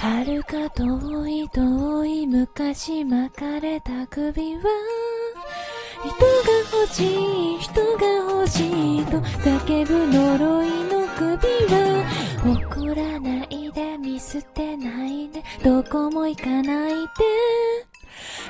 [0.00, 4.62] 遥か遠い遠い昔巻かれた首は
[6.02, 6.22] 人が
[6.80, 7.04] 欲し
[7.54, 10.93] い人が欲しいと叫ぶ呪いの
[14.34, 17.06] 捨てないでどこも行かないで。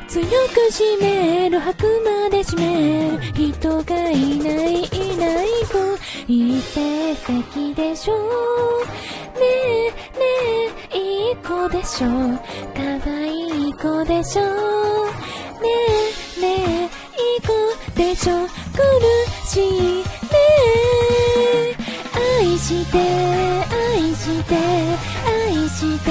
[0.08, 0.28] 強く
[0.70, 8.14] 締める吐くまで締める人がいないいないといい成績でしょ。
[9.34, 10.24] ねえね
[10.94, 12.08] えいい子でしょ。
[12.74, 14.42] 可愛い子でしょ。
[14.44, 15.68] ね
[16.38, 17.52] えねえいい子
[17.94, 18.46] でしょ。
[18.46, 18.80] 苦
[19.46, 20.04] しいね
[21.60, 21.76] え。
[22.40, 23.33] 愛して
[24.14, 24.54] して
[25.26, 26.10] 愛して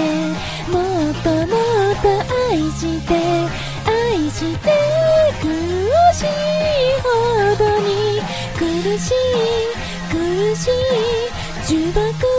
[0.70, 2.10] もっともっと
[2.52, 3.14] 愛して
[3.86, 4.70] 愛して
[5.42, 5.46] 苦
[6.14, 6.28] しい
[7.02, 7.06] ほ
[7.56, 8.22] どに
[8.58, 8.64] 苦
[9.00, 9.16] しい
[10.12, 10.72] 苦しい
[11.70, 12.33] 呪縛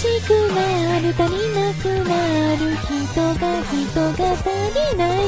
[0.00, 5.26] しくなる足りなくなる人が人が足りない。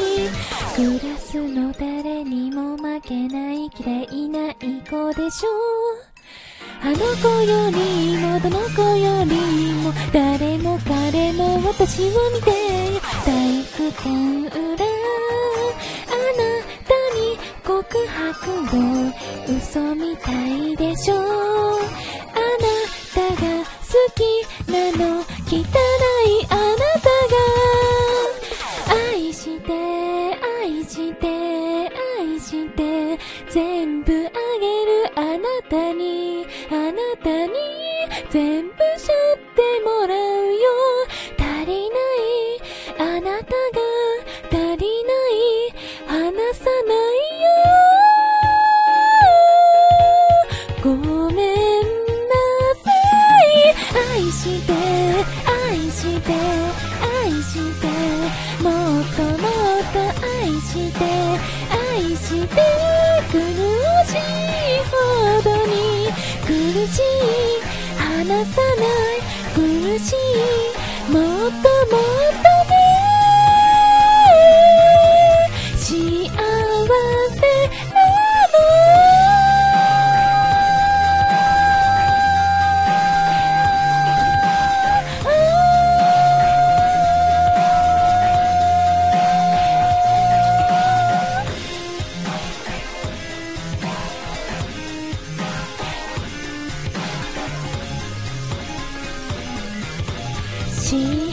[0.75, 1.92] クラスの誰
[3.13, 4.55] けない嫌いない
[4.89, 5.49] 子でしょ
[6.83, 12.51] あの子よりもどの子よりも誰も彼も私を見て
[13.27, 14.09] 体育館
[14.49, 14.87] 裏あな
[16.89, 17.73] たに告
[18.09, 19.13] 白を
[19.59, 21.27] 嘘みたいでしょあな
[23.15, 24.21] たが好き
[24.73, 27.35] なの汚いあなたが。
[29.13, 29.73] 愛して
[30.43, 31.29] 愛して
[32.19, 32.92] 愛して。
[33.49, 34.31] 全部あ
[34.61, 36.93] げるあなたにあな
[37.23, 37.53] たに
[38.31, 40.61] 全部背負ってもらうよ
[41.39, 42.61] 足りない
[42.99, 43.79] あなたが
[44.51, 45.43] 足りない
[46.07, 47.49] 離さないよ。
[50.83, 50.89] ご
[51.31, 52.35] めんな
[52.83, 52.91] さ
[53.41, 53.73] い。
[54.15, 54.73] 愛して
[55.47, 56.33] 愛して
[57.03, 57.87] 愛して
[58.63, 59.97] もっともっと
[60.27, 61.01] 愛して
[61.71, 62.82] 愛して。
[66.87, 67.03] しい
[67.99, 68.85] 離さな
[69.17, 69.23] い
[69.55, 70.62] 苦しい。
[100.93, 101.32] の幸